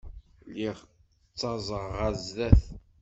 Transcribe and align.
Lliɣ 0.49 0.77
ttaẓeɣ 1.33 1.85
ɣer 1.97 2.13
sdat. 2.25 2.61